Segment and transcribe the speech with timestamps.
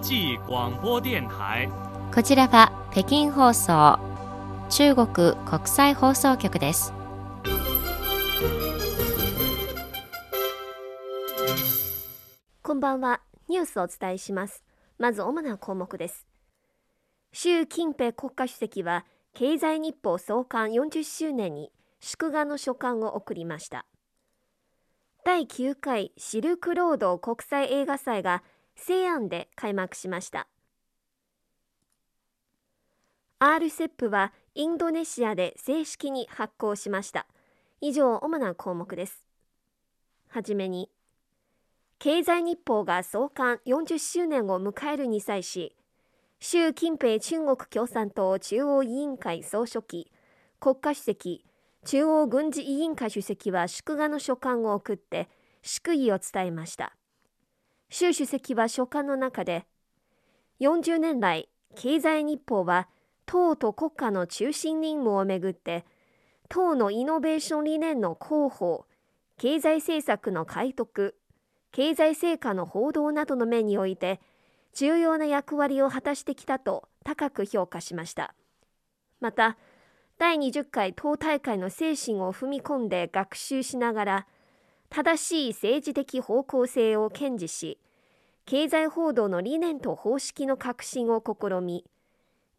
[0.00, 1.68] 际广播电台。
[2.14, 3.98] こちらは北京放送
[4.70, 5.06] 中国
[5.46, 6.92] 国際放送局です。
[12.62, 13.20] こんばんは。
[13.48, 14.64] ニュースをお伝えします。
[14.98, 16.26] まず主な項目です。
[17.32, 23.86] 習近平国家主席は経済日報創刊40周年に祝賀の書簡を送りました。
[25.24, 28.42] 第9回シルクロード国際映画祭が
[28.76, 30.48] 西安で開幕しました。
[33.38, 37.26] RCEP はインドネシアで正式に発行しました。
[37.80, 39.26] 以上、主な項目です。
[40.28, 40.90] はじめに、
[41.98, 45.76] 経済日報が創刊40周年を迎えるに際し、
[46.40, 50.10] 習近平中国共産党中央委員会総書記、
[50.60, 51.44] 国家主席、
[51.84, 55.28] 中央軍事委員会主席は祝賀の書簡を送って
[55.62, 56.96] 祝意を伝えました。
[57.94, 59.66] 習主席は書簡の中で、
[60.58, 62.88] 40年来、経済日報は
[63.24, 65.84] 党と国家の中心任務をめぐって、
[66.48, 68.86] 党のイノベーション理念の広報、
[69.38, 71.12] 経済政策の改革、
[71.70, 74.20] 経済成果の報道などの面において、
[74.74, 78.34] 重要な役割を果たしてきたと高く評価しました。
[79.20, 79.56] また、
[80.18, 84.26] 第20回党大会の精神を踏み込んで学習しながら、
[84.94, 87.80] 正しい政治的方向性を堅持し、
[88.46, 91.84] 経済報道の理念と方式の革新を試み、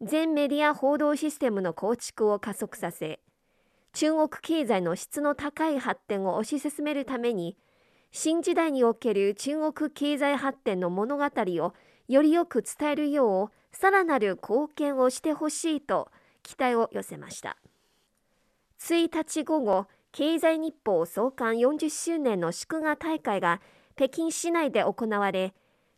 [0.02, 3.20] 全メディア報道システムの構築を加速させ、
[3.94, 7.56] 中国経済の質の高い発展を推し進めるために、
[8.12, 11.72] 新時代における中国経済発展の物語を
[12.06, 16.10] よりよく伝えるよう、さらなる貢献をしてほしいと
[16.42, 17.56] 期待を寄せました。
[18.78, 19.86] 1日午後、
[20.18, 23.60] 経済日報創刊40周年の祝賀大会が
[23.96, 25.52] 北京市内で行われ、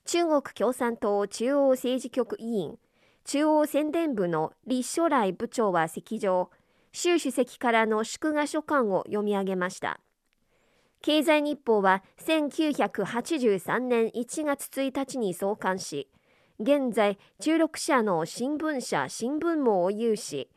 [0.07, 2.79] 中国共産党中央政治局委員、
[3.25, 6.51] 中央宣伝部の李書来部長は席上、
[6.91, 10.01] 習主席からの祝賀書簡を読み上げました。
[11.01, 16.11] 経済日報は1983年1月1日に創刊し、
[16.59, 20.51] 現在16社の新聞社新聞網を有し、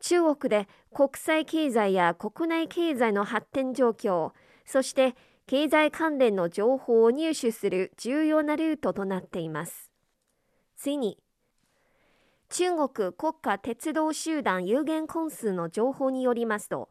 [0.00, 4.32] 中国で国際経済や国内経済の発展状況、
[4.64, 5.14] そして
[5.46, 9.90] 経済関連の情報を入手する重要なルートとなっています。
[10.76, 11.18] 次に、
[12.50, 16.88] 中国国家鉄道集団有限公司の情報によりますと、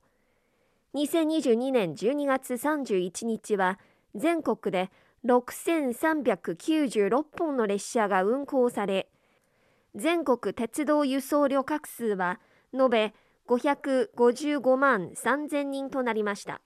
[0.96, 3.80] 2022年12月31日は
[4.16, 4.90] 全国で
[5.26, 9.10] 6396本の列車が運行され、
[9.96, 12.40] 全国鉄道輸送旅客数は
[12.74, 13.14] 延べ
[13.48, 16.62] 555万3000人となりました。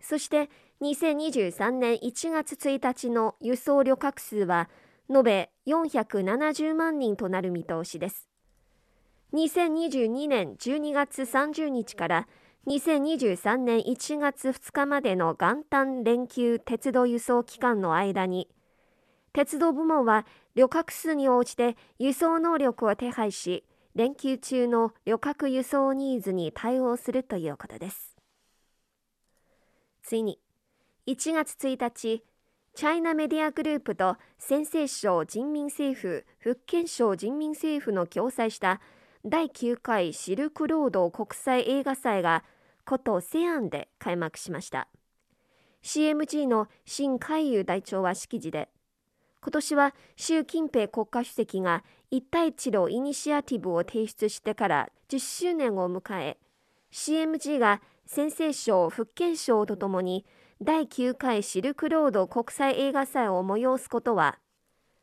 [0.00, 0.50] そして
[0.82, 4.68] 2023年1月1日の輸送旅客数は
[5.08, 8.28] 延べ470万人となる見通しです。
[9.32, 12.28] 2022年12月30日から
[12.66, 18.48] 2023年1月2日までの元旦連休鉄道輸送期間の間に、
[19.32, 28.16] 鉄道部門は旅客数に応じて輸送能力を手配し、連休中の旅客輸送ニーズに対応するということです。
[30.02, 30.40] 次に、
[31.06, 32.24] 1月1日、
[32.74, 38.80] チャイナメディアグループと陝西省人民政府、福建省人民政府の共催した
[39.24, 42.42] 第9回シルクロード国際映画祭が
[42.84, 44.88] 古都西安で開幕しました。
[45.84, 48.70] CMG の新海遊代長は式辞で、
[49.44, 56.38] 今年は習近平国家主席が一帯一路イニシアティブを提出してから10周年を迎え、
[56.90, 60.24] CMG が陝西省、福建省とともに
[60.62, 64.38] 第9回シルクロード国際映画祭を催すことは、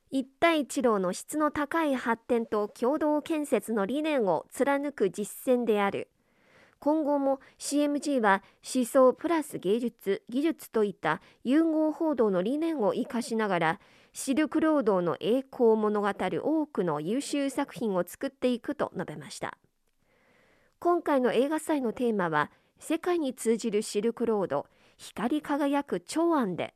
[0.09, 6.09] 一帯一路の質の高い発展と共同建設の理念を貫く実践である。
[6.79, 8.41] 今後も CMG は
[8.75, 13.79] 思想プラス芸術、技術といった融合報道の理念を生かしながら、
[14.13, 19.57] シルクロードの栄光物語多くの優秀作品を作っていくと述べました。
[20.79, 24.67] 今回の映画祭のテーマは、世界に通じるシルクロード、
[24.97, 26.73] 光り輝く長安で、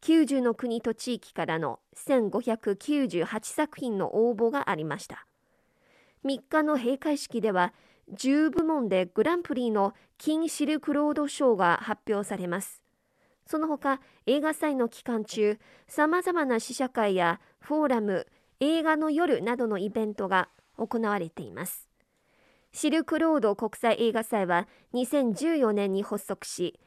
[0.00, 5.26] 90の国と地域からの1598作品の応募がありました。
[6.24, 7.72] 3日の閉会式では、
[8.12, 12.83] 10部門でグランプリの金シルクロード賞が発表されます。
[13.46, 18.26] その他、映画祭の期間中、様々な試写会やフォーラム、
[18.60, 21.88] 映画の夜などのイベントが行われています。
[22.72, 26.80] シルクロード国際映画祭は2014年に発足し、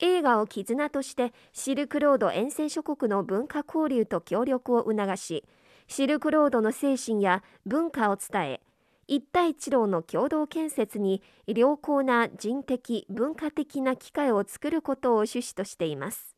[0.00, 5.44] 映画を絆としてシルクロード沿線諸国の文化交流と協力を促し、
[5.88, 8.60] シルクロードの精神や文化を伝え
[9.08, 16.36] 一帯一路の共同建設に良好な人的文化的な機会を作ることを趣旨としています。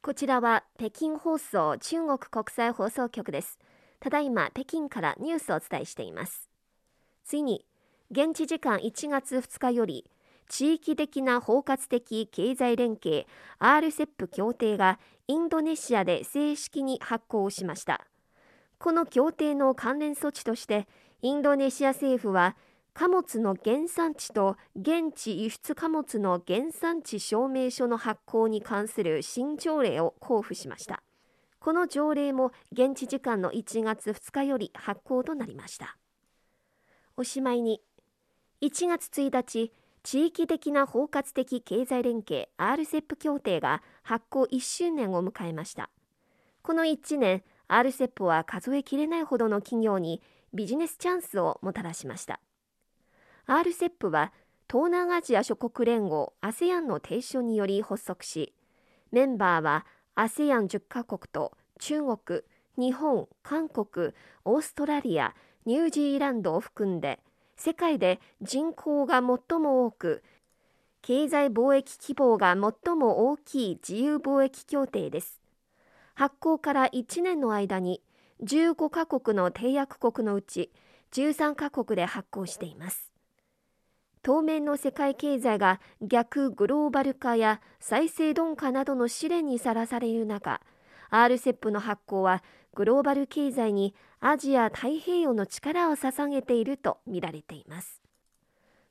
[0.00, 3.58] こちらは北京放送中国国際放送局です。
[4.00, 6.48] ただいま北京からニュースをお伝えしています。
[7.26, 7.66] 次に
[8.10, 10.10] 現地時間1月2日より
[10.48, 13.26] 地域的な包括的経済連携
[13.58, 18.06] RCEP 協定がインドネシアで正式に発行しました。
[18.78, 20.88] この協定の関連措置として
[21.20, 22.56] インドネシア政府は
[22.94, 31.02] 貨物の原産地と現地輸出貨物の原産地証明書の発行に関する新条例を交付しました。
[31.58, 35.96] この条例も現地時間の1月2日より発行となりました。
[37.16, 37.80] おしまいに。
[38.62, 39.72] 1月1日
[40.04, 45.90] 地域的な包括的経済連携 RCEP 協定が発行1周年を迎えました。
[46.62, 50.22] この1年 RCEP は数えきれないほどの企業に
[50.54, 52.40] ビジネスチャンスをもたらしました。
[53.46, 54.32] RCEP は
[54.70, 58.52] 東南アジア諸国連合 ASEAN の提唱により発足し
[59.10, 59.86] メンバーは
[60.16, 62.42] ASEAN10 カ国と中国
[62.76, 64.12] 日本韓国
[64.44, 65.34] オーストラリア
[65.64, 67.20] ニュージーランドを含んで
[67.56, 70.22] 世界で人口が最も多く
[71.00, 75.40] 経済貿易規模が最も大きい自由貿易協定です。
[76.14, 78.02] 発行から1年の間に
[78.42, 80.72] 15カ国の締約国のうち
[81.12, 83.12] 13カ国で発行しています。
[84.22, 90.60] 当面の世界経済が逆グローバル化や再生鈍化などの試練にさらされる中
[91.10, 92.42] RCEP の発行は
[92.74, 98.02] グローバル経済にアジア太平洋の力を捧げていると見られています。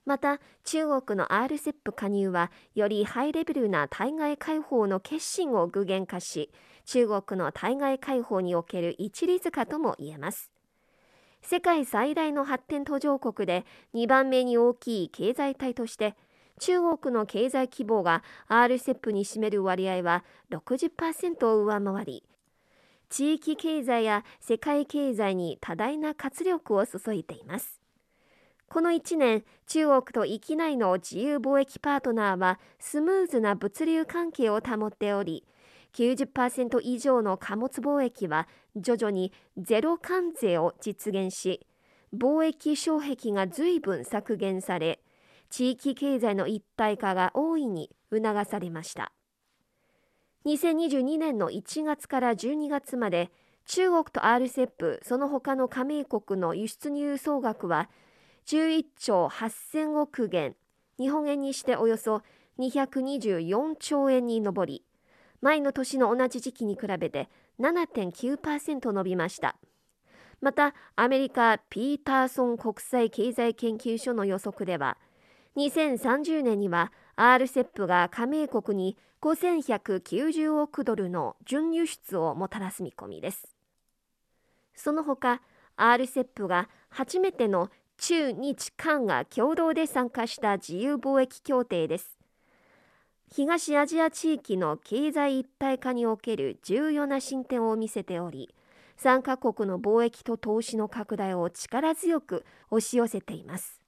[0.07, 6.49] また中国の RCEP 加入はよりハイレベルな対外開放の決心を具現化し
[6.85, 10.49] 中国の対外開放における一律化とも言えます。
[11.41, 16.15] 世界最大の発展途上国で2番目に大きい経済体として
[16.61, 22.23] 中国の経済規模が RCEP に占める割合は60%を上回り
[23.09, 27.86] 地域経済や世界経済に多大な活力を注いでいます。
[28.69, 35.45] この1年中国と域内の自由貿易パートナーはスムーズな物流関係を保っており
[35.93, 41.65] 90%以上の貨物貿易は徐々にゼロ関税を実現し
[42.15, 44.99] 貿易障壁が随分削減され
[45.49, 49.13] 地域経済の一体化が大いに促されました。
[50.45, 53.31] 2022年の1月から12月まで
[53.65, 57.89] 中国と RCEP その他の加盟国の輸出入総額は
[58.47, 60.55] 11兆8000億元
[60.97, 62.21] 日本円にしておよそ
[62.59, 64.83] 224兆円に上り
[65.41, 67.29] 前の年の同じ時期に比べて
[67.59, 69.57] 7.9%伸びました
[70.41, 74.97] またアメリカピーターソン国際経済研究所の予測では
[75.57, 83.55] 2030年には RCEP が加盟国に5190億ドルの準輸出をもたらす見込みです。
[84.75, 85.41] その他、
[85.75, 92.17] RCEP が初めての中日韓が共同で参加した自由貿易協定です。
[93.29, 98.53] 東アジア地域の経済一体化における重要な進展を見せており、
[98.95, 103.81] 参加国の貿易と投資の拡大を力強く押し寄せています。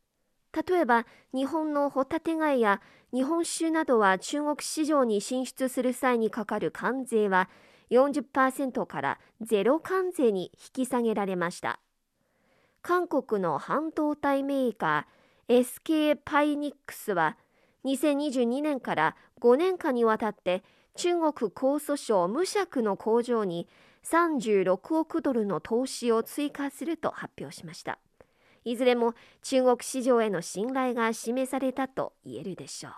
[0.67, 2.81] 例えば日本のホタテ貝や
[3.13, 7.49] 日本酒などは中国市場に進出する際にかかる関税は
[7.91, 11.79] 40%からゼロ関税に引き下げられました
[12.81, 17.37] 韓国の半導体メーカー SK パイニックスは
[17.85, 20.63] 2022年から5年間にわたって
[20.95, 23.67] 中国江蘇省無釈の工場に
[24.03, 27.99] 36億ドルの投資を追加すると発表しました
[28.65, 32.93] いずれも中国市場への信頼が示されたと言えるでしょう。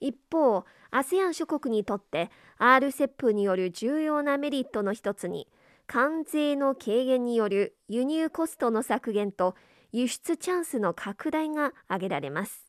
[0.00, 5.48] 一方、ASEAN 諸国にとって RCEP による重要なメリットの一つに、
[5.86, 9.54] 関税の軽減による輸入コストの削減と
[9.92, 12.66] 輸出チャンスの拡大が挙げられます。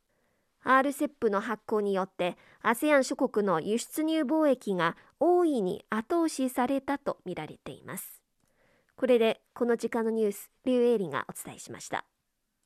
[0.63, 8.22] RCEP の発行によって ASEAN 諸国の輸出入貿易が大いに後押しされたとみられています。
[8.95, 12.05] これでこの時間のニュース、リュウエイリがお伝えしました。